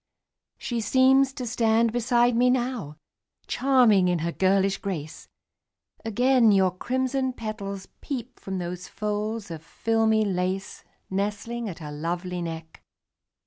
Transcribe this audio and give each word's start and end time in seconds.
She 0.57 0.81
seems 0.81 1.31
to 1.33 1.45
stand 1.45 1.91
beside 1.93 2.35
me 2.35 2.49
now, 2.49 2.97
Charming 3.45 4.07
in 4.07 4.17
her 4.25 4.31
girlish 4.31 4.79
grace; 4.79 5.27
Again 6.03 6.51
your 6.51 6.71
crimson 6.75 7.33
petals 7.33 7.87
peep 8.01 8.39
From 8.39 8.57
those 8.57 8.87
folds 8.87 9.51
of 9.51 9.61
filmy 9.61 10.25
lace 10.25 10.83
Nestling 11.11 11.69
at 11.69 11.77
her 11.77 11.91
lovely 11.91 12.41
neck. 12.41 12.81